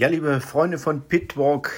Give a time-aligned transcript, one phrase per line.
[0.00, 1.72] Ja, liebe Freunde von Pitwalk,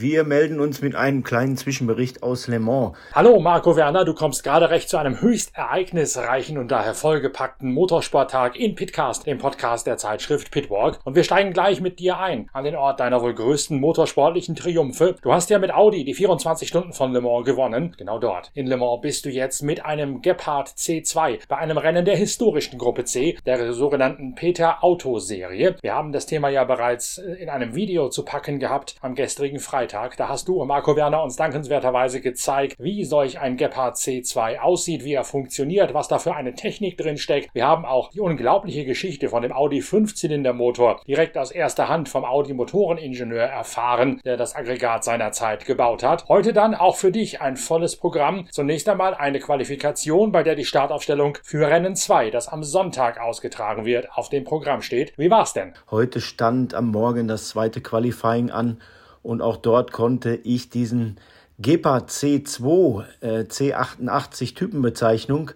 [0.00, 2.96] wir melden uns mit einem kleinen Zwischenbericht aus Le Mans.
[3.12, 8.56] Hallo Marco Werner, du kommst gerade recht zu einem höchst ereignisreichen und daher vollgepackten Motorsporttag
[8.56, 11.00] in Pitcast, dem Podcast der Zeitschrift Pitwalk.
[11.04, 15.16] Und wir steigen gleich mit dir ein an den Ort deiner wohl größten motorsportlichen Triumphe.
[15.20, 17.94] Du hast ja mit Audi die 24 Stunden von Le Mans gewonnen.
[17.98, 18.50] Genau dort.
[18.54, 22.78] In Le Mans bist du jetzt mit einem Gepard C2 bei einem Rennen der historischen
[22.78, 25.76] Gruppe C, der sogenannten Peter Auto Serie.
[25.82, 29.89] Wir haben das Thema ja bereits in einem Video zu packen gehabt am gestrigen Freitag.
[29.90, 30.16] Freitag.
[30.16, 35.14] Da hast du, Marco Werner, uns dankenswerterweise gezeigt, wie solch ein Gepard C2 aussieht, wie
[35.14, 37.52] er funktioniert, was da für eine Technik drin steckt.
[37.54, 42.24] Wir haben auch die unglaubliche Geschichte von dem Audi 5-Zylinder-Motor direkt aus erster Hand vom
[42.24, 46.28] Audi Motoreningenieur erfahren, der das Aggregat seinerzeit gebaut hat.
[46.28, 48.46] Heute dann auch für dich ein volles Programm.
[48.50, 53.84] Zunächst einmal eine Qualifikation, bei der die Startaufstellung für Rennen 2, das am Sonntag ausgetragen
[53.84, 55.12] wird, auf dem Programm steht.
[55.16, 55.72] Wie war's denn?
[55.90, 58.80] Heute stand am Morgen das zweite Qualifying an
[59.22, 61.16] und auch dort konnte ich diesen
[61.58, 65.50] Gepard C2 äh, C88 Typenbezeichnung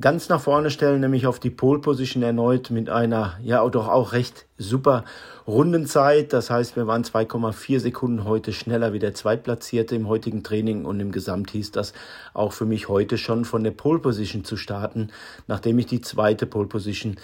[0.00, 4.12] ganz nach vorne stellen, nämlich auf die Pole Position erneut mit einer ja doch auch
[4.12, 5.04] recht super
[5.46, 6.32] Rundenzeit.
[6.32, 11.00] Das heißt, wir waren 2,4 Sekunden heute schneller wie der Zweitplatzierte im heutigen Training und
[11.00, 11.92] im Gesamt hieß das
[12.34, 15.08] auch für mich heute schon von der Pole Position zu starten,
[15.46, 17.16] nachdem ich die zweite Pole Position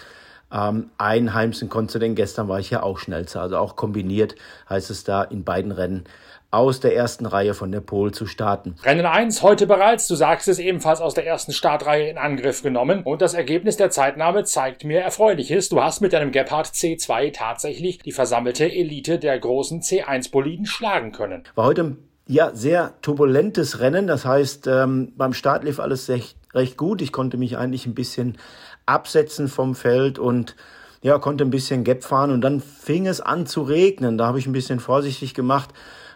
[0.53, 3.41] ähm, einheimsen konnte, denn gestern war ich ja auch schnellster.
[3.41, 4.35] Also auch kombiniert
[4.69, 6.05] heißt es da in beiden Rennen
[6.51, 8.75] aus der ersten Reihe von der Pole zu starten.
[8.83, 13.01] Rennen 1 heute bereits, du sagst es ebenfalls aus der ersten Startreihe in Angriff genommen
[13.03, 15.69] und das Ergebnis der Zeitnahme zeigt mir Erfreuliches.
[15.69, 21.43] Du hast mit deinem Gepard C2 tatsächlich die versammelte Elite der großen C1-Boliden schlagen können.
[21.55, 21.97] War heute ein
[22.27, 27.01] ja, sehr turbulentes Rennen, das heißt, ähm, beim Start lief alles recht, recht gut.
[27.01, 28.37] Ich konnte mich eigentlich ein bisschen
[28.85, 30.55] absetzen vom Feld und
[31.01, 34.17] ja, konnte ein bisschen Gap fahren und dann fing es an zu regnen.
[34.17, 35.69] Da habe ich ein bisschen vorsichtig gemacht,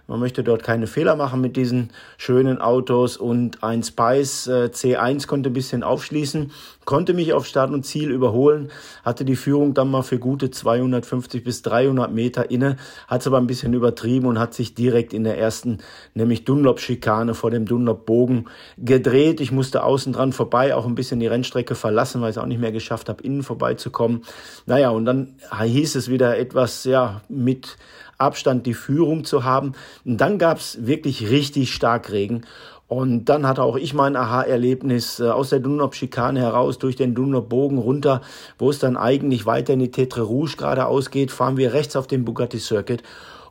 [0.07, 5.27] man möchte dort keine Fehler machen mit diesen schönen Autos und ein Spice äh, C1
[5.27, 6.51] konnte ein bisschen aufschließen,
[6.85, 8.69] konnte mich auf Start und Ziel überholen,
[9.03, 13.37] hatte die Führung dann mal für gute 250 bis 300 Meter inne, hat es aber
[13.37, 15.79] ein bisschen übertrieben und hat sich direkt in der ersten,
[16.13, 18.45] nämlich Dunlop-Schikane vor dem Dunlop-Bogen
[18.77, 19.41] gedreht.
[19.41, 22.47] Ich musste außen dran vorbei, auch ein bisschen die Rennstrecke verlassen, weil ich es auch
[22.47, 24.23] nicht mehr geschafft habe, innen vorbeizukommen.
[24.65, 27.77] Naja, und dann hieß es wieder etwas, ja, mit
[28.17, 29.73] Abstand die Führung zu haben.
[30.05, 32.41] Und dann gab es wirklich richtig stark Regen.
[32.87, 37.77] Und dann hatte auch ich mein Aha-Erlebnis äh, aus der Dunlop-Schikane heraus, durch den Dunlop-Bogen
[37.77, 38.21] runter,
[38.57, 42.07] wo es dann eigentlich weiter in die Tetre Rouge geradeaus geht, fahren wir rechts auf
[42.07, 43.03] den Bugatti Circuit.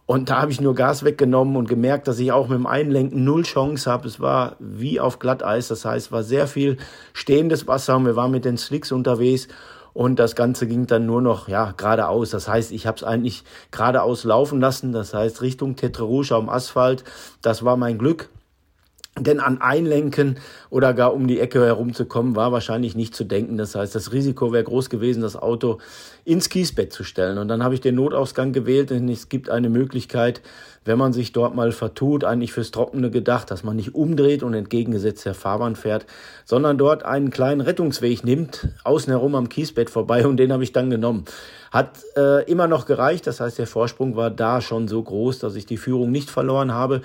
[0.06, 3.24] Und da habe ich nur Gas weggenommen und gemerkt, dass ich auch mit dem Einlenken
[3.24, 4.06] null Chance habe.
[4.06, 6.78] Es war wie auf Glatteis, das heißt, war sehr viel
[7.12, 9.48] stehendes Wasser und wir waren mit den Slicks unterwegs
[9.96, 12.28] und das Ganze ging dann nur noch ja geradeaus.
[12.28, 14.92] Das heißt, ich habe es eigentlich geradeaus laufen lassen.
[14.92, 17.02] Das heißt Richtung Tetre Rouge am Asphalt.
[17.40, 18.28] Das war mein Glück.
[19.18, 23.56] Denn an Einlenken oder gar um die Ecke herumzukommen, war wahrscheinlich nicht zu denken.
[23.56, 25.78] Das heißt, das Risiko wäre groß gewesen, das Auto
[26.26, 27.38] ins Kiesbett zu stellen.
[27.38, 30.42] Und dann habe ich den Notausgang gewählt, denn es gibt eine Möglichkeit,
[30.84, 34.52] wenn man sich dort mal vertut, eigentlich fürs Trockene gedacht, dass man nicht umdreht und
[34.52, 36.04] entgegengesetzt der Fahrbahn fährt,
[36.44, 40.72] sondern dort einen kleinen Rettungsweg nimmt, außen herum am Kiesbett vorbei und den habe ich
[40.72, 41.24] dann genommen.
[41.70, 45.54] Hat äh, immer noch gereicht, das heißt, der Vorsprung war da schon so groß, dass
[45.54, 47.02] ich die Führung nicht verloren habe.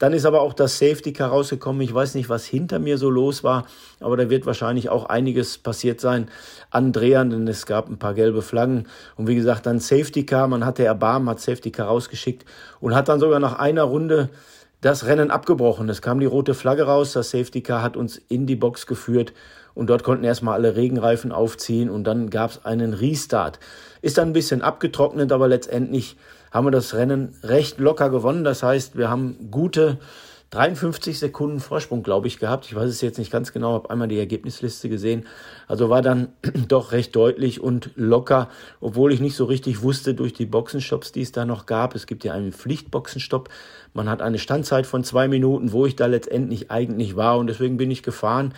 [0.00, 1.82] Dann ist aber auch das Safety Car rausgekommen.
[1.82, 3.66] Ich weiß nicht, was hinter mir so los war,
[4.00, 6.28] aber da wird wahrscheinlich auch einiges passiert sein
[6.70, 8.86] an Drehern, denn es gab ein paar gelbe Flaggen.
[9.16, 10.48] Und wie gesagt, dann Safety Car.
[10.48, 12.46] Man hatte Erbarmen, hat Safety Car rausgeschickt
[12.80, 14.30] und hat dann sogar nach einer Runde
[14.80, 15.86] das Rennen abgebrochen.
[15.90, 17.12] Es kam die rote Flagge raus.
[17.12, 19.34] Das Safety Car hat uns in die Box geführt
[19.74, 23.58] und dort konnten erstmal alle Regenreifen aufziehen und dann gab es einen Restart.
[24.00, 26.16] Ist dann ein bisschen abgetrocknet, aber letztendlich
[26.50, 28.44] haben wir das Rennen recht locker gewonnen.
[28.44, 29.98] Das heißt, wir haben gute
[30.50, 32.66] 53 Sekunden Vorsprung, glaube ich, gehabt.
[32.66, 35.26] Ich weiß es jetzt nicht ganz genau, habe einmal die Ergebnisliste gesehen.
[35.68, 36.32] Also war dann
[36.68, 38.48] doch recht deutlich und locker,
[38.80, 41.94] obwohl ich nicht so richtig wusste durch die Boxenstopps, die es da noch gab.
[41.94, 43.48] Es gibt ja einen Pflichtboxenstopp.
[43.94, 47.76] Man hat eine Standzeit von zwei Minuten, wo ich da letztendlich eigentlich war und deswegen
[47.76, 48.52] bin ich gefahren,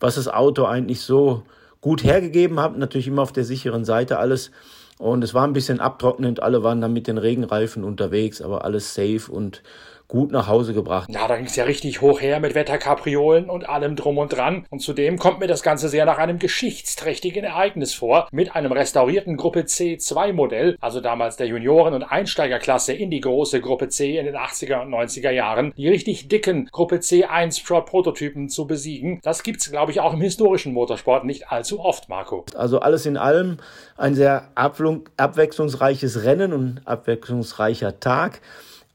[0.00, 1.42] was das Auto eigentlich so
[1.82, 2.78] gut hergegeben hat.
[2.78, 4.50] Natürlich immer auf der sicheren Seite alles.
[4.98, 8.94] Und es war ein bisschen abtrocknend, alle waren dann mit den Regenreifen unterwegs, aber alles
[8.94, 9.62] safe und
[10.08, 11.08] gut nach Hause gebracht.
[11.10, 14.66] Ja, da ging es ja richtig hoch her mit Wetterkapriolen und allem drum und dran.
[14.70, 19.36] Und zudem kommt mir das Ganze sehr nach einem geschichtsträchtigen Ereignis vor, mit einem restaurierten
[19.36, 24.26] Gruppe C2 Modell, also damals der Junioren- und Einsteigerklasse in die große Gruppe C in
[24.26, 29.20] den 80er und 90er Jahren, die richtig dicken Gruppe C1 Prototypen zu besiegen.
[29.22, 32.44] Das gibt's, glaube ich, auch im historischen Motorsport nicht allzu oft, Marco.
[32.54, 33.58] Also alles in allem
[33.96, 38.40] ein sehr abwechslungsreiches Rennen und abwechslungsreicher Tag.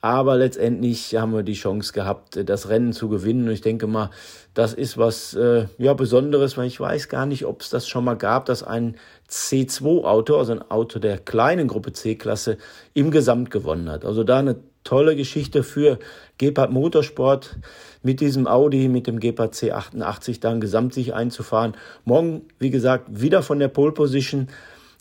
[0.02, 3.48] Aber letztendlich haben wir die Chance gehabt, das Rennen zu gewinnen.
[3.48, 4.12] Und ich denke mal,
[4.54, 8.06] das ist was äh, ja, Besonderes, weil ich weiß gar nicht, ob es das schon
[8.06, 8.96] mal gab, dass ein
[9.30, 12.58] C2-Auto, also ein Auto der kleinen Gruppe C-Klasse,
[12.94, 14.06] im Gesamt gewonnen hat.
[14.06, 16.00] Also da eine tolle Geschichte für
[16.38, 17.58] Gepard Motorsport
[18.02, 21.76] mit diesem Audi, mit dem Gepard C88 dann gesamt sich einzufahren.
[22.06, 24.48] Morgen, wie gesagt, wieder von der Pole Position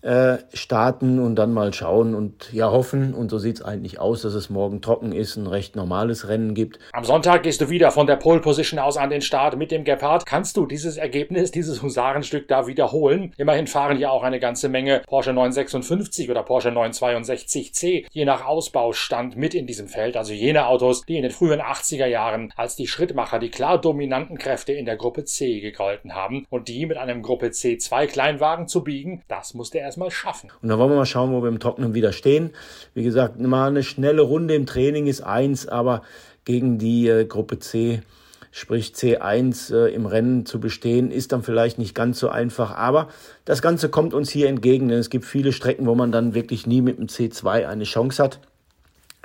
[0.03, 4.23] äh, starten und dann mal schauen und ja hoffen, und so sieht es eigentlich aus,
[4.23, 6.79] dass es morgen trocken ist, ein recht normales Rennen gibt.
[6.93, 9.83] Am Sonntag gehst du wieder von der Pole Position aus an den Start mit dem
[9.83, 10.25] Gepard.
[10.25, 13.33] Kannst du dieses Ergebnis, dieses Husarenstück da wiederholen?
[13.39, 19.37] Immerhin fahren ja auch eine ganze Menge Porsche 956 oder Porsche 962C, je nach Ausbaustand
[19.37, 20.17] mit in diesem Feld.
[20.17, 24.39] Also jene Autos, die in den frühen 80er Jahren als die Schrittmacher, die klar dominanten
[24.39, 28.85] Kräfte in der Gruppe C gegolten haben und die mit einem Gruppe C2 Kleinwagen zu
[28.85, 30.51] biegen, das musste er erstmal schaffen.
[30.63, 32.51] Und dann wollen wir mal schauen, wo wir im Trockenen wieder stehen.
[32.95, 36.03] Wie gesagt, mal eine schnelle Runde im Training ist eins, aber
[36.45, 38.03] gegen die äh, Gruppe C,
[38.53, 42.77] sprich C1 äh, im Rennen zu bestehen, ist dann vielleicht nicht ganz so einfach.
[42.77, 43.09] Aber
[43.45, 46.67] das Ganze kommt uns hier entgegen, denn es gibt viele Strecken, wo man dann wirklich
[46.67, 48.41] nie mit dem C2 eine Chance hat.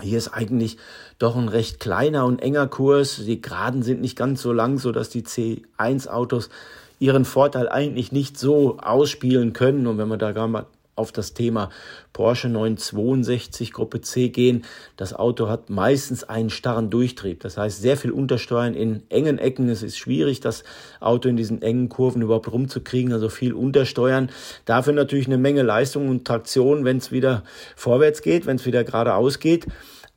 [0.02, 0.78] Hier ist eigentlich
[1.20, 3.22] doch ein recht kleiner und enger Kurs.
[3.26, 6.50] Die Geraden sind nicht ganz so lang, so dass die C1-Autos
[7.00, 9.88] ihren Vorteil eigentlich nicht so ausspielen können.
[9.88, 11.70] Und wenn wir da gar mal auf das Thema
[12.12, 14.64] Porsche 962 Gruppe C gehen.
[14.96, 17.40] Das Auto hat meistens einen starren Durchtrieb.
[17.42, 19.70] Das heißt, sehr viel Untersteuern in engen Ecken.
[19.70, 20.64] Es ist schwierig, das
[21.00, 23.12] Auto in diesen engen Kurven überhaupt rumzukriegen.
[23.12, 24.30] Also viel Untersteuern.
[24.66, 27.44] Dafür natürlich eine Menge Leistung und Traktion, wenn es wieder
[27.76, 29.66] vorwärts geht, wenn es wieder geradeaus geht.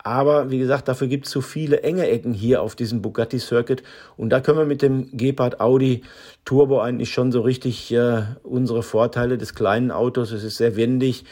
[0.03, 3.83] Aber wie gesagt, dafür gibt es so viele enge Ecken hier auf diesem Bugatti Circuit.
[4.17, 6.03] Und da können wir mit dem Gepard Audi
[6.45, 10.31] Turbo eigentlich schon so richtig äh, unsere Vorteile des kleinen Autos.
[10.31, 11.25] Es ist sehr wendig,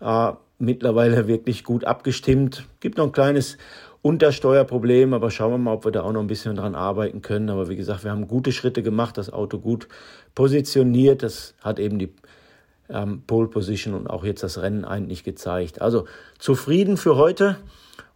[0.00, 2.66] äh, mittlerweile wirklich gut abgestimmt.
[2.78, 3.58] Gibt noch ein kleines
[4.02, 7.50] Untersteuerproblem, aber schauen wir mal, ob wir da auch noch ein bisschen dran arbeiten können.
[7.50, 9.88] Aber wie gesagt, wir haben gute Schritte gemacht, das Auto gut
[10.34, 11.22] positioniert.
[11.22, 12.12] Das hat eben die
[12.92, 15.80] ähm, Pole Position und auch jetzt das Rennen eigentlich gezeigt.
[15.80, 16.06] Also
[16.38, 17.56] zufrieden für heute.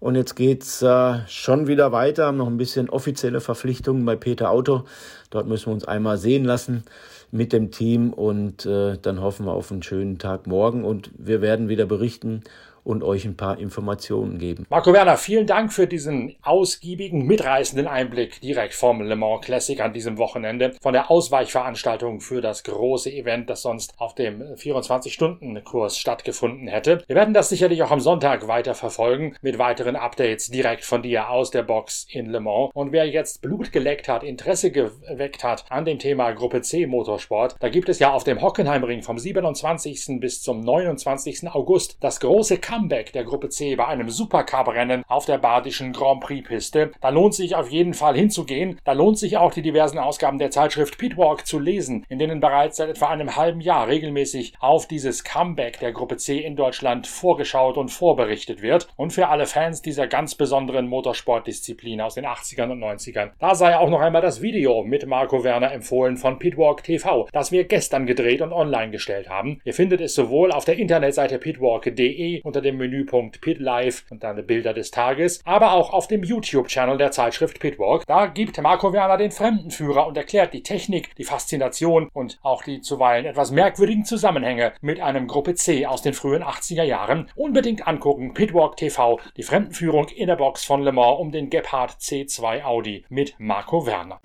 [0.01, 4.51] Und jetzt geht's äh, schon wieder weiter, haben noch ein bisschen offizielle Verpflichtungen bei Peter
[4.51, 4.85] Auto.
[5.31, 6.85] Dort müssen wir uns einmal sehen lassen
[7.31, 11.41] mit dem Team und äh, dann hoffen wir auf einen schönen Tag morgen und wir
[11.41, 12.43] werden wieder berichten
[12.85, 14.67] und euch ein paar Informationen geben.
[14.69, 19.93] Marco Werner, vielen Dank für diesen ausgiebigen, mitreißenden Einblick direkt vom Le Mans Classic an
[19.93, 26.69] diesem Wochenende, von der Ausweichveranstaltung für das große Event, das sonst auf dem 24-Stunden-Kurs stattgefunden
[26.69, 27.03] hätte.
[27.07, 31.31] Wir werden das sicherlich auch am Sonntag weiter verfolgen mit weiteren Updates direkt von dir
[31.31, 32.71] aus der Box in Le Mans.
[32.75, 37.57] Und wer jetzt Blut geleckt hat, Interesse geweckt hat an dem Thema Gruppe C Motorsport,
[37.61, 40.21] da gibt es ja auf dem Hockenheimring vom 27.
[40.21, 41.49] bis zum 29.
[41.51, 46.91] August das große Comeback der Gruppe C bei einem Supercup-Rennen auf der badischen Grand Prix-Piste.
[47.01, 48.81] Da lohnt sich auf jeden Fall hinzugehen.
[48.83, 52.79] Da lohnt sich auch die diversen Ausgaben der Zeitschrift Pitwalk zu lesen, in denen bereits
[52.79, 57.77] seit etwa einem halben Jahr regelmäßig auf dieses Comeback der Gruppe C in Deutschland vorgeschaut
[57.77, 58.89] und vorberichtet wird.
[58.97, 63.79] Und für alle Fans dieser ganz besonderen Motorsportdisziplin aus den 80ern und 90ern, da sei
[63.79, 68.05] auch noch einmal das Video mit Marco Werner empfohlen von Pitwalk TV, das wir gestern
[68.05, 69.61] gedreht und online gestellt haben.
[69.65, 74.45] Ihr findet es sowohl auf der Internetseite pitwalk.de unter dem Menüpunkt Pit Live und dann
[74.47, 78.05] Bilder des Tages, aber auch auf dem YouTube-Channel der Zeitschrift Pitwalk.
[78.07, 82.81] Da gibt Marco Werner den Fremdenführer und erklärt die Technik, die Faszination und auch die
[82.81, 87.31] zuweilen etwas merkwürdigen Zusammenhänge mit einem Gruppe C aus den frühen 80er Jahren.
[87.37, 91.93] Unbedingt angucken, Pitwalk TV, die Fremdenführung in der Box von Le Mans um den Gepard
[91.93, 94.21] C2 Audi mit Marco Werner.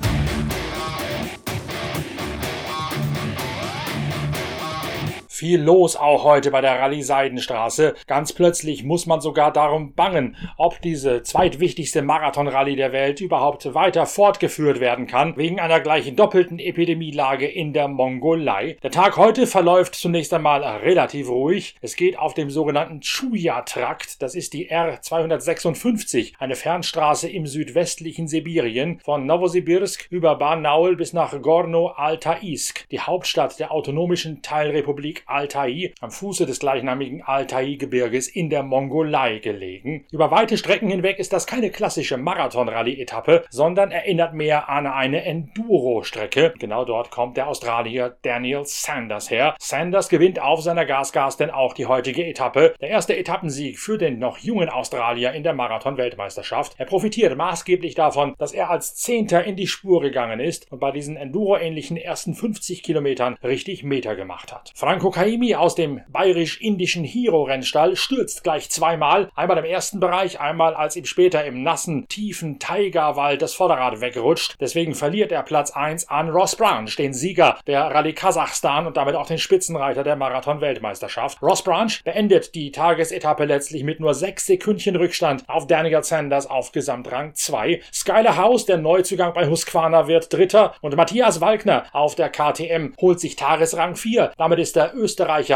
[5.40, 7.96] Viel los auch heute bei der Rallye Seidenstraße.
[8.08, 14.06] Ganz plötzlich muss man sogar darum bangen, ob diese zweitwichtigste Marathonrallye der Welt überhaupt weiter
[14.06, 18.76] fortgeführt werden kann, wegen einer gleichen doppelten Epidemielage in der Mongolei.
[18.84, 21.78] Der Tag heute verläuft zunächst einmal relativ ruhig.
[21.80, 29.00] Es geht auf dem sogenannten Chuya-Trakt, das ist die R256, eine Fernstraße im südwestlichen Sibirien,
[29.06, 36.46] von Novosibirsk über Barnaul bis nach Gorno-Altaisk, die Hauptstadt der autonomischen Teilrepublik Altai am Fuße
[36.46, 40.06] des gleichnamigen Altai-Gebirges in der Mongolei gelegen.
[40.12, 46.54] Über weite Strecken hinweg ist das keine klassische Marathon-Rallye-Etappe, sondern erinnert mehr an eine Enduro-Strecke.
[46.60, 49.56] Genau dort kommt der Australier Daniel Sanders her.
[49.60, 52.74] Sanders gewinnt auf seiner Gasgas denn auch die heutige Etappe.
[52.82, 56.76] Der erste Etappensieg für den noch jungen Australier in der Marathon-Weltmeisterschaft.
[56.78, 60.92] Er profitiert maßgeblich davon, dass er als Zehnter in die Spur gegangen ist und bei
[60.92, 64.72] diesen Enduro-ähnlichen ersten 50 Kilometern richtig Meter gemacht hat.
[64.76, 69.30] Franco Kaimi aus dem bayerisch-indischen Hiro-Rennstall stürzt gleich zweimal.
[69.36, 74.56] Einmal im ersten Bereich, einmal als ihm später im nassen, tiefen Taiga-Wald das Vorderrad wegrutscht.
[74.62, 79.16] Deswegen verliert er Platz 1 an Ross Branch, den Sieger der Rallye Kasachstan und damit
[79.16, 81.42] auch den Spitzenreiter der Marathon-Weltmeisterschaft.
[81.42, 86.72] Ross Branch beendet die Tagesetappe letztlich mit nur sechs Sekündchen Rückstand auf Daniel Sanders auf
[86.72, 87.82] Gesamtrang 2.
[87.92, 93.20] Skyler House, der Neuzugang bei Husqvarna, wird Dritter und Matthias Walkner auf der KTM holt
[93.20, 94.32] sich Tagesrang 4.
[94.38, 95.09] Damit ist der Österreicher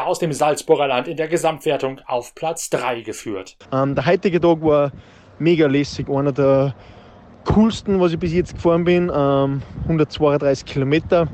[0.05, 3.57] aus dem Salzburger Land in der Gesamtwertung auf Platz 3 geführt.
[3.72, 4.91] Ähm, der heutige Tag war
[5.39, 6.74] mega lässig, einer der
[7.45, 9.12] coolsten, was ich bis jetzt gefahren bin.
[9.13, 11.27] Ähm, 132 Kilometer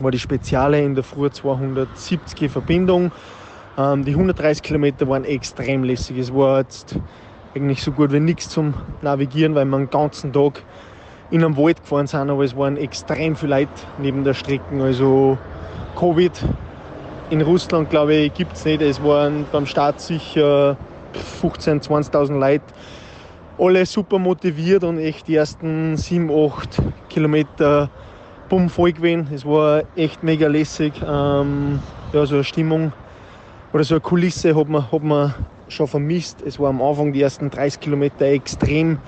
[0.00, 3.12] war die Speziale in der Früh 270 Verbindung.
[3.76, 6.18] Ähm, die 130 Kilometer waren extrem lässig.
[6.18, 6.96] Es war jetzt
[7.54, 10.62] eigentlich so gut wie nichts zum Navigieren, weil wir den ganzen Tag
[11.30, 14.82] in einem Wald gefahren sind, aber es waren extrem viele Leute neben der Strecke.
[14.82, 15.36] Also
[15.96, 16.32] Covid
[17.30, 18.80] in Russland, glaube ich, gibt es nicht.
[18.80, 20.76] Es waren beim Start sicher
[21.42, 22.64] 15.000, 20.000 Leute.
[23.58, 26.80] Alle super motiviert und echt die ersten 7, 8
[27.10, 27.90] Kilometer
[28.48, 29.28] bumm voll gewesen.
[29.34, 30.92] Es war echt mega lässig.
[31.06, 31.80] Ähm,
[32.12, 32.92] ja, so eine Stimmung
[33.72, 35.34] oder so eine Kulisse hat man, hat man
[35.68, 36.40] schon vermisst.
[36.46, 38.98] Es war am Anfang die ersten 30 Kilometer extrem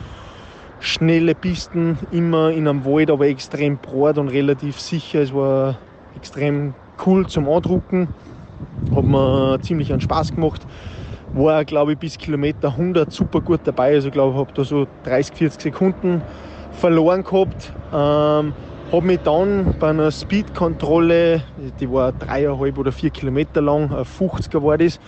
[0.81, 5.21] schnelle Pisten, immer in einem Wald, aber extrem breit und relativ sicher.
[5.21, 5.79] Es war
[6.17, 6.75] extrem
[7.07, 8.09] cool zum Andrucken.
[8.95, 10.67] Hat mir ziemlich einen Spaß gemacht.
[11.33, 13.95] War, glaube ich, bis Kilometer 100 super gut dabei.
[13.95, 16.23] Also, glaube ich, habe da so 30, 40 Sekunden
[16.73, 17.73] verloren gehabt.
[17.93, 18.53] Ähm,
[18.93, 21.45] habe mich dann bei einer Speedkontrolle,
[21.79, 24.99] die war dreieinhalb oder vier Kilometer lang, 50er war das,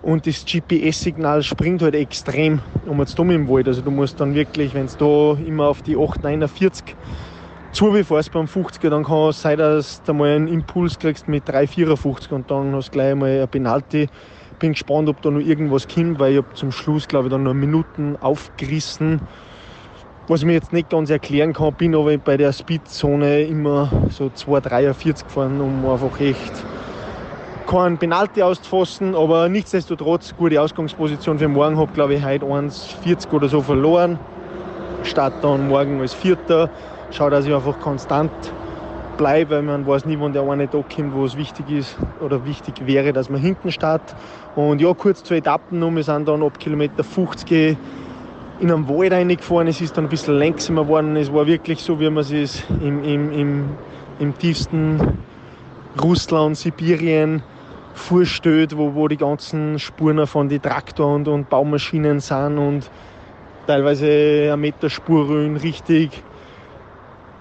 [0.00, 3.68] und das GPS-Signal springt halt extrem um jetzt dumm im Wald.
[3.68, 6.94] Also du musst dann wirklich, wenn du da immer auf die 849
[7.74, 12.32] zufährst beim 50er, dann kann es sein, dass du mal einen Impuls kriegst mit 354
[12.32, 14.08] und dann hast du gleich mal ein Penalty.
[14.60, 17.42] Bin gespannt, ob da noch irgendwas kommt, weil ich habe zum Schluss, glaube ich, dann
[17.42, 19.20] noch Minuten aufgerissen.
[20.28, 24.26] Was ich mir jetzt nicht ganz erklären kann, bin aber bei der Speedzone immer so
[24.26, 26.52] 2,43 gefahren, um einfach echt
[27.66, 31.76] keinen Penalty auszufassen, aber nichtsdestotrotz gute Ausgangsposition für morgen.
[31.76, 34.18] Habe glaube ich heute 1,40 oder so verloren.
[35.02, 36.70] Start dann morgen als Vierter.
[37.16, 38.32] Schau, dass ich einfach konstant
[39.16, 42.44] bleibe, weil man weiß nie, wann der eine Tag kommt, wo es wichtig ist oder
[42.44, 44.16] wichtig wäre, dass man hinten startet.
[44.56, 45.94] Und ja, kurz zur Etappen noch.
[45.94, 47.76] Wir sind dann ab Kilometer 50
[48.58, 49.68] in einem Wald reingefahren.
[49.68, 51.14] Es ist dann ein bisschen langsamer geworden.
[51.14, 53.68] Es war wirklich so, wie man es im, im, im,
[54.18, 55.18] im tiefsten
[56.02, 57.44] Russland, Sibirien
[57.92, 62.90] vorstellt, wo, wo die ganzen Spuren von den Traktor und, und Baumaschinen sind und
[63.68, 66.24] teilweise ein Meter Spurröhren richtig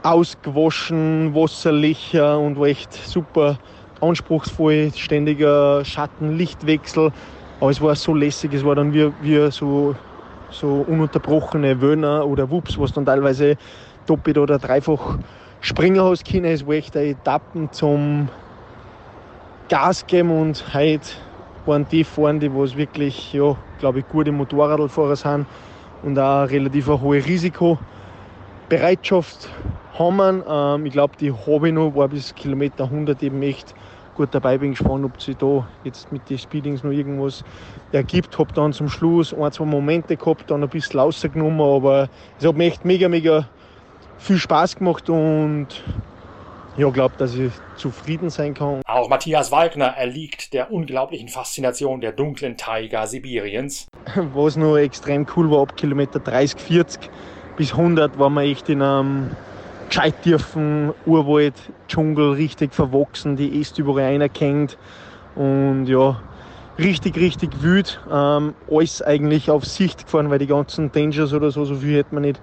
[0.03, 3.57] ausgewaschen, Wasserlöcher und war echt super
[4.01, 7.11] anspruchsvoll, ständiger Schatten-Lichtwechsel.
[7.59, 9.95] Aber es war so lässig, es war dann wie, wie so,
[10.49, 13.55] so ununterbrochene Wöhner oder Wups, was dann teilweise
[14.05, 15.19] doppelt oder dreifach
[15.61, 16.45] springen hast können.
[16.45, 18.29] Es war echt eine Etappen zum
[19.69, 21.07] Gas geben und heute
[21.65, 25.47] waren die fahren, die was wirklich, ja, glaube ich, gute Motorradfahrer sind
[26.01, 27.25] und auch relativ eine hohe
[28.69, 29.49] Risikobereitschaft
[29.97, 30.43] haben.
[30.47, 33.73] Ähm, ich glaube, die habe ich noch, war bis Kilometer 100 eben echt
[34.15, 34.57] gut dabei.
[34.57, 37.43] Bin gespannt, ob sich da jetzt mit den Speedings noch irgendwas
[37.91, 38.37] ergibt.
[38.37, 42.55] Habe dann zum Schluss ein, zwei Momente gehabt, dann ein bisschen rausgenommen, aber es hat
[42.55, 43.47] mir echt mega, mega
[44.17, 45.67] viel Spaß gemacht und
[46.75, 48.81] ja, glaube, dass ich zufrieden sein kann.
[48.87, 53.87] Auch Matthias Wagner erliegt der unglaublichen Faszination der dunklen Taiga Sibiriens.
[54.33, 57.11] Was nur extrem cool war, ab Kilometer 30, 40
[57.55, 59.31] bis 100 war man echt in einem
[59.87, 61.53] gescheit tiefen Urwald,
[61.87, 64.77] Dschungel, richtig verwachsen, die Äste überall einerkennt
[65.35, 66.23] und ja,
[66.79, 67.99] richtig, richtig wüt.
[68.11, 72.15] Ähm, alles eigentlich auf Sicht gefahren, weil die ganzen Dangers oder so, so viel hätte
[72.15, 72.41] man nicht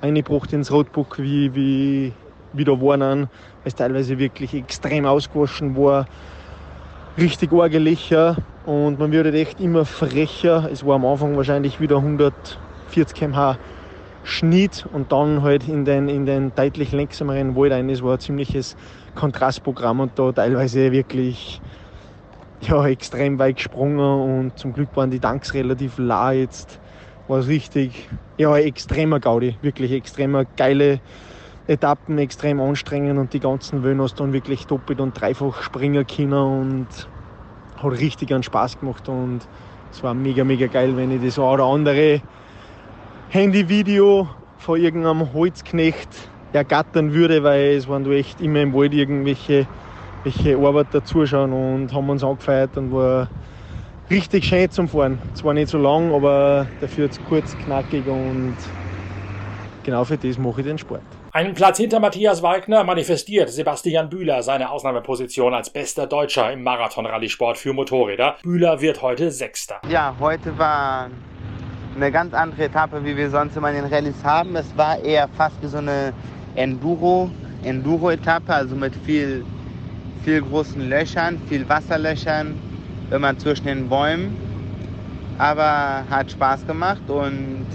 [0.00, 2.14] eingebracht ins Roadbook wie, wie
[2.52, 3.28] wieder waren, weil
[3.64, 6.04] es teilweise wirklich extrem ausgewaschen war,
[7.18, 10.68] richtig argelicher und man wird echt immer frecher.
[10.70, 13.58] Es war am Anfang wahrscheinlich wieder 140 km/h
[14.22, 17.90] Schnitt und dann halt in den, in den deutlich langsameren Wald rein.
[17.90, 18.74] Es war ein ziemliches
[19.14, 21.60] Kontrastprogramm und da teilweise wirklich
[22.60, 26.80] ja, extrem weit gesprungen und zum Glück waren die Tanks relativ la jetzt.
[27.26, 31.00] War es richtig, ja, extremer Gaudi, wirklich extremer geile
[31.66, 36.32] Etappen, extrem anstrengend und die ganzen Wöhnen hast dann wirklich doppelt und dreifach springen können
[36.34, 37.10] und
[37.76, 39.48] hat richtig einen Spaß gemacht und
[39.90, 42.22] es war mega, mega geil, wenn ich das ein oder andere
[43.32, 46.10] Handyvideo von irgendeinem Holzknecht
[46.52, 49.66] ergattern würde, weil es waren da echt immer im Wald irgendwelche
[50.22, 53.30] welche Arbeiter zuschauen und haben uns angefeiert und war
[54.10, 55.18] richtig schön zum Fahren.
[55.32, 58.54] Zwar nicht so lang, aber dafür jetzt kurz, knackig und
[59.82, 61.00] genau für das mache ich den Sport.
[61.32, 67.56] Einen Platz hinter Matthias Wagner manifestiert Sebastian Bühler seine Ausnahmeposition als bester Deutscher im Marathon-Rallye-Sport
[67.56, 68.36] für Motorräder.
[68.42, 69.80] Bühler wird heute Sechster.
[69.88, 71.08] Ja, heute war
[71.94, 74.56] eine ganz andere Etappe, wie wir sonst immer in den Rallyes haben.
[74.56, 76.12] Es war eher fast wie so eine
[76.54, 77.30] Enduro,
[77.62, 79.44] Enduro-Etappe, also mit viel,
[80.24, 82.54] viel großen Löchern, viel Wasserlöchern,
[83.10, 84.36] immer zwischen den Bäumen.
[85.38, 87.66] Aber hat Spaß gemacht und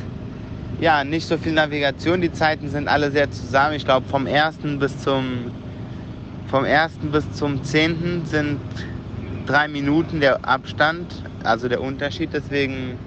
[0.80, 2.22] ja, nicht so viel Navigation.
[2.22, 3.76] Die Zeiten sind alle sehr zusammen.
[3.76, 4.58] Ich glaube, vom 1.
[4.80, 5.52] bis zum
[6.48, 6.94] vom 1.
[7.12, 8.26] bis zum 10.
[8.26, 8.60] sind
[9.48, 12.30] drei Minuten der Abstand, also der Unterschied.
[12.32, 12.98] Deswegen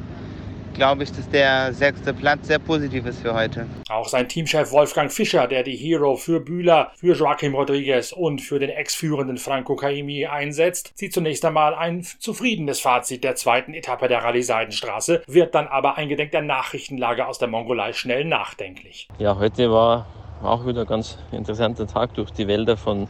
[0.74, 3.66] glaube ich, dass der sechste Platz sehr positiv ist für heute.
[3.88, 8.58] Auch sein Teamchef Wolfgang Fischer, der die Hero für Bühler, für Joaquim Rodriguez und für
[8.58, 14.22] den ex-führenden Franco Caimi einsetzt, zieht zunächst einmal ein zufriedenes Fazit der zweiten Etappe der
[14.22, 19.08] Rallye Seidenstraße, wird dann aber eingedenk der Nachrichtenlage aus der Mongolei schnell nachdenklich.
[19.18, 20.06] Ja, heute war
[20.42, 23.08] auch wieder ein ganz interessanter Tag durch die Wälder von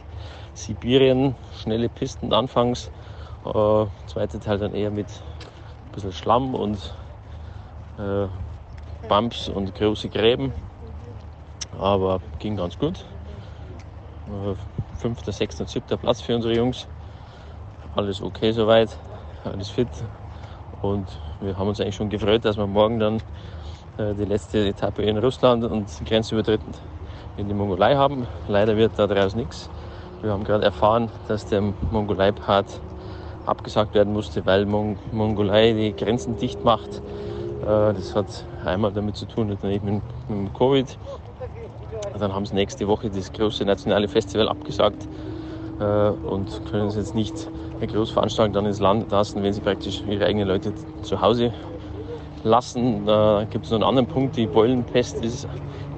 [0.53, 1.35] Sibirien.
[1.61, 2.91] Schnelle Pisten anfangs,
[3.45, 6.93] äh, zweite Teil dann eher mit ein bisschen Schlamm und
[7.97, 8.27] äh,
[9.07, 10.53] Bumps und große Gräben.
[11.79, 13.05] Aber ging ganz gut.
[14.27, 14.55] Äh,
[14.97, 16.87] fünfter, sechster, siebter Platz für unsere Jungs.
[17.95, 18.95] Alles okay soweit,
[19.43, 19.87] alles fit.
[20.81, 21.07] Und
[21.41, 23.17] wir haben uns eigentlich schon gefreut, dass wir morgen dann
[23.97, 26.77] äh, die letzte Etappe in Russland und grenzübertrittend
[27.37, 28.27] in die Mongolei haben.
[28.47, 29.69] Leider wird daraus nichts.
[30.21, 32.79] Wir haben gerade erfahren, dass der Mongolei-Part
[33.45, 37.01] abgesagt werden musste, weil Mong Mongolei die Grenzen dicht macht
[37.61, 40.01] das hat einmal damit zu tun, mit, mit, mit
[40.53, 40.97] Covid.
[42.17, 45.07] Dann haben sie nächste Woche das große nationale Festival abgesagt
[45.79, 50.03] äh, und können es jetzt nicht eine Großveranstaltung dann ins Land lassen, wenn sie praktisch
[50.07, 51.53] ihre eigenen Leute zu Hause
[52.43, 53.05] lassen.
[53.05, 55.47] Da gibt es noch einen anderen Punkt, die Beulenpest ist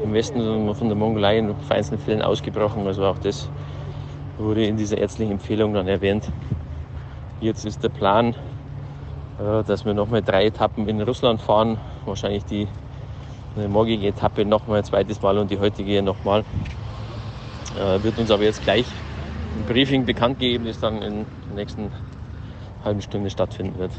[0.03, 2.85] im Westen von der Mongolei in feinsten Fällen ausgebrochen.
[2.87, 3.49] Also auch das
[4.37, 6.29] wurde in dieser ärztlichen Empfehlung dann erwähnt.
[7.41, 8.35] Jetzt ist der Plan, äh,
[9.67, 11.77] dass wir nochmal drei Etappen in Russland fahren.
[12.05, 12.67] Wahrscheinlich die
[13.67, 16.43] morgige Etappe nochmal ein zweites Mal und die heutige nochmal.
[17.77, 18.85] Äh, wird uns aber jetzt gleich
[19.57, 21.91] ein Briefing bekannt geben, das dann in der nächsten
[22.83, 23.91] halben Stunde stattfinden wird.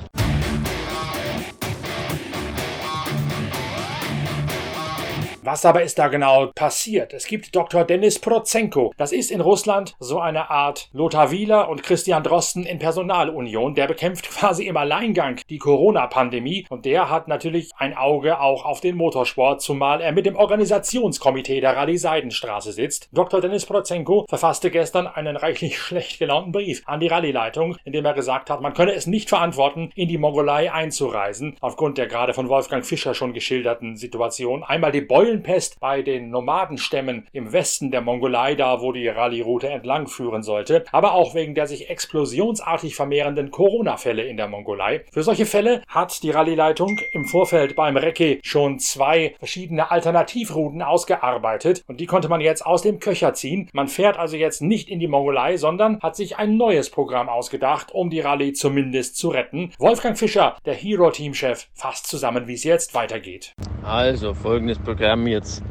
[5.46, 7.12] Was aber ist da genau passiert?
[7.12, 7.84] Es gibt Dr.
[7.84, 8.94] Denis Prozenko.
[8.96, 13.74] Das ist in Russland so eine Art Lothar Wieler und Christian Drosten in Personalunion.
[13.74, 18.80] Der bekämpft quasi im Alleingang die Corona-Pandemie und der hat natürlich ein Auge auch auf
[18.80, 23.10] den Motorsport, zumal er mit dem Organisationskomitee der Rallye Seidenstraße sitzt.
[23.12, 23.42] Dr.
[23.42, 28.14] Denis Prozenko verfasste gestern einen reichlich schlecht gelaunten Brief an die Rallye-Leitung, in dem er
[28.14, 32.48] gesagt hat, man könne es nicht verantworten, in die Mongolei einzureisen, aufgrund der gerade von
[32.48, 34.64] Wolfgang Fischer schon geschilderten Situation.
[34.64, 39.68] Einmal die Beulen Eulenpest bei den Nomadenstämmen im Westen der Mongolei, da wo die Rallye-Route
[39.68, 45.04] entlang führen sollte, aber auch wegen der sich explosionsartig vermehrenden Corona-Fälle in der Mongolei.
[45.12, 51.82] Für solche Fälle hat die Rallye-Leitung im Vorfeld beim Recce schon zwei verschiedene Alternativrouten ausgearbeitet
[51.88, 53.68] und die konnte man jetzt aus dem Köcher ziehen.
[53.72, 57.92] Man fährt also jetzt nicht in die Mongolei, sondern hat sich ein neues Programm ausgedacht,
[57.92, 59.72] um die Rallye zumindest zu retten.
[59.78, 63.52] Wolfgang Fischer, der Hero-Teamchef, fasst zusammen, wie es jetzt weitergeht.
[63.82, 65.62] Also folgendes Programm jetzt.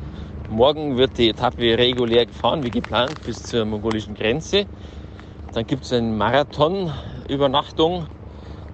[0.49, 4.65] Morgen wird die Etappe regulär gefahren, wie geplant, bis zur mongolischen Grenze.
[5.53, 8.07] Dann gibt es eine Marathon-Übernachtung,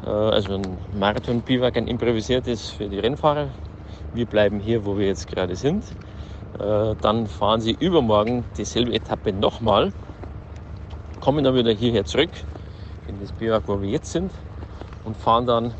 [0.06, 3.50] äh, also ein Marathon-Biwak, ein improvisiertes für die Rennfahrer.
[4.14, 5.84] Wir bleiben hier, wo wir jetzt gerade sind.
[6.60, 9.94] Äh, dann fahren sie übermorgen dieselbe Etappe nochmal,
[11.20, 12.32] kommen dann wieder hierher zurück,
[13.08, 14.32] in das Biwak, wo wir jetzt sind,
[15.06, 15.74] und fahren dann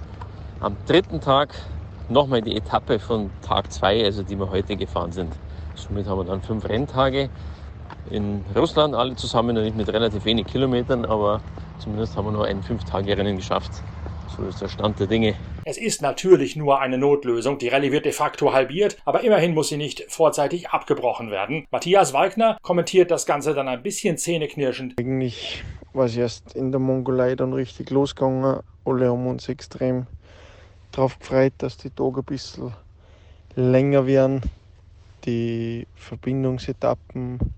[0.60, 1.50] am dritten Tag
[2.10, 5.34] nochmal die Etappe von Tag 2, also die wir heute gefahren sind.
[5.76, 7.30] Somit haben wir dann fünf Renntage
[8.10, 11.42] in Russland, alle zusammen, nicht mit relativ wenig Kilometern, aber
[11.80, 13.72] zumindest haben wir nur ein Fünf-Tage-Rennen geschafft.
[14.36, 15.36] So ist der Stand der Dinge.
[15.66, 17.58] Es ist natürlich nur eine Notlösung.
[17.58, 21.68] Die Rallye wird de facto halbiert, aber immerhin muss sie nicht vorzeitig abgebrochen werden.
[21.72, 24.96] Matthias Wagner kommentiert das Ganze dann ein bisschen zähneknirschend.
[25.00, 28.62] Eigentlich war es erst in der Mongolei dann richtig losgegangen.
[28.86, 30.08] Alle haben uns extrem
[31.00, 32.74] darauf gefreut, dass die Tage ein bisschen
[33.56, 34.42] länger werden,
[35.24, 37.54] die Verbindungsetappen ein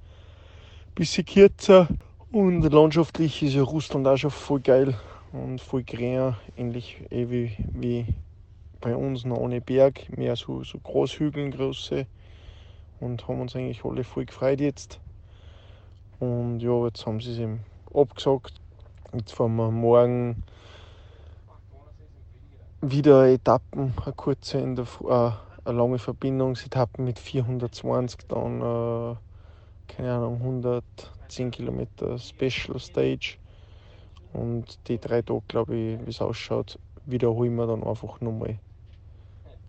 [0.93, 1.87] bisschen kürzer
[2.31, 4.93] und landschaftlich ist ja Russland auch schon voll geil
[5.31, 8.05] und voll grün, ähnlich eh wie, wie
[8.79, 12.05] bei uns noch ohne Berg, mehr so, so Großhügeln, große
[12.99, 14.99] und haben uns eigentlich alle voll gefreut jetzt.
[16.19, 18.53] Und ja, jetzt haben sie es eben abgesagt.
[19.13, 20.43] Jetzt fahren wir morgen
[22.81, 25.31] wieder Etappen, eine kurze, in der, äh,
[25.69, 29.15] eine lange Verbindungsetappe mit 420, dann äh,
[29.87, 33.37] keine Ahnung, 110 Kilometer Special Stage.
[34.33, 38.57] Und die drei Tage, glaube ich, wie es ausschaut, wiederholen wir dann einfach nochmal.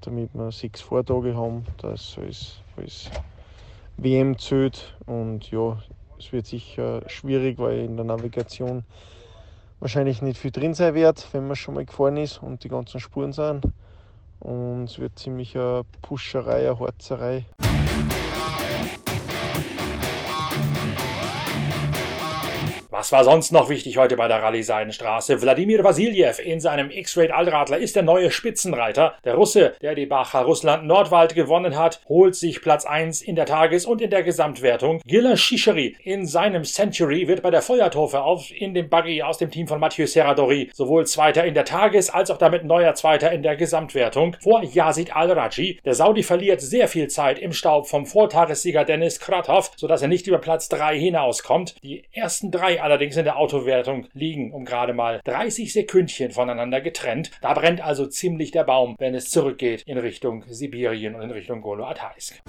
[0.00, 3.10] Damit wir sechs Vortage haben, dass alles, alles
[3.96, 4.96] WM zählt.
[5.06, 5.78] Und ja,
[6.18, 8.84] es wird sicher schwierig, weil in der Navigation
[9.82, 13.00] wahrscheinlich nicht viel drin sein wird, wenn man schon mal gefahren ist und die ganzen
[13.00, 13.64] Spuren sind.
[14.38, 17.44] Und es wird ziemlich eine Puscherei, eine Harzerei.
[23.02, 25.42] Was war sonst noch wichtig heute bei der Rallye Seidenstraße?
[25.42, 29.14] Wladimir Vasiljev in seinem X-Raid Allradler ist der neue Spitzenreiter.
[29.24, 33.46] Der Russe, der die Bacher Russland Nordwald gewonnen hat, holt sich Platz 1 in der
[33.46, 35.00] Tages- und in der Gesamtwertung.
[35.04, 39.50] Gila Shisheri in seinem Century wird bei der Feuertaufe auf in dem Buggy aus dem
[39.50, 43.42] Team von Mathieu Serradori sowohl Zweiter in der Tages- als auch damit neuer Zweiter in
[43.42, 45.80] der Gesamtwertung vor Yazid Al-Raji.
[45.84, 50.28] Der Saudi verliert sehr viel Zeit im Staub vom Vortagessieger Dennis Kratov, sodass er nicht
[50.28, 51.74] über Platz 3 hinauskommt.
[51.82, 57.30] Die ersten drei allerdings in der Autowertung liegen um gerade mal 30 Sekündchen voneinander getrennt.
[57.40, 61.62] Da brennt also ziemlich der Baum, wenn es zurückgeht in Richtung Sibirien und in Richtung
[61.62, 62.42] Golo-Ataisk.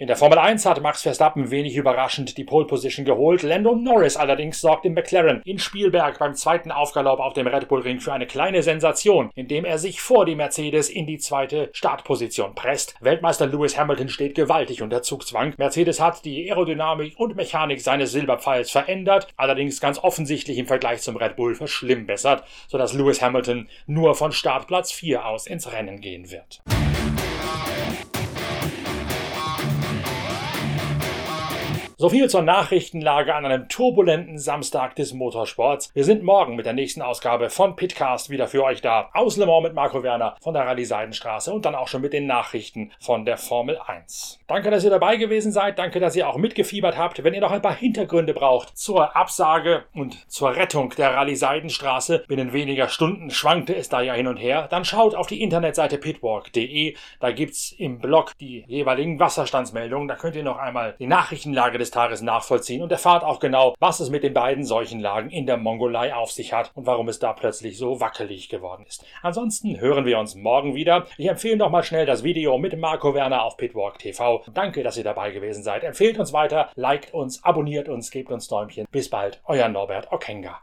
[0.00, 3.42] In der Formel 1 hat Max Verstappen wenig überraschend die Pole Position geholt.
[3.42, 7.82] Lando Norris allerdings sorgt im McLaren in Spielberg beim zweiten Aufgalopp auf dem Red Bull
[7.82, 12.54] Ring für eine kleine Sensation, indem er sich vor die Mercedes in die zweite Startposition
[12.54, 12.94] presst.
[13.02, 15.52] Weltmeister Lewis Hamilton steht gewaltig unter Zugzwang.
[15.58, 21.18] Mercedes hat die Aerodynamik und Mechanik seines Silberpfeils verändert, allerdings ganz offensichtlich im Vergleich zum
[21.18, 26.62] Red Bull verschlimmbessert, sodass Lewis Hamilton nur von Startplatz 4 aus ins Rennen gehen wird.
[32.00, 35.90] So viel zur Nachrichtenlage an einem turbulenten Samstag des Motorsports.
[35.92, 39.10] Wir sind morgen mit der nächsten Ausgabe von Pitcast wieder für euch da.
[39.12, 42.14] Aus Le Mans mit Marco Werner von der Rallye Seidenstraße und dann auch schon mit
[42.14, 44.38] den Nachrichten von der Formel 1.
[44.46, 45.78] Danke, dass ihr dabei gewesen seid.
[45.78, 47.22] Danke, dass ihr auch mitgefiebert habt.
[47.22, 52.24] Wenn ihr noch ein paar Hintergründe braucht zur Absage und zur Rettung der Rallye Seidenstraße,
[52.26, 55.98] binnen weniger Stunden schwankte es da ja hin und her, dann schaut auf die Internetseite
[55.98, 56.96] pitwalk.de.
[57.20, 60.08] Da gibt's im Blog die jeweiligen Wasserstandsmeldungen.
[60.08, 64.00] Da könnt ihr noch einmal die Nachrichtenlage des Tages nachvollziehen und erfahrt auch genau, was
[64.00, 67.32] es mit den beiden Seuchenlagen in der Mongolei auf sich hat und warum es da
[67.32, 69.04] plötzlich so wackelig geworden ist.
[69.22, 71.06] Ansonsten hören wir uns morgen wieder.
[71.18, 74.42] Ich empfehle noch mal schnell das Video mit Marco Werner auf Pitwalk TV.
[74.52, 75.84] Danke, dass ihr dabei gewesen seid.
[75.84, 78.86] Empfehlt uns weiter, liked uns, abonniert uns, gebt uns Däumchen.
[78.90, 80.60] Bis bald, euer Norbert Okenga.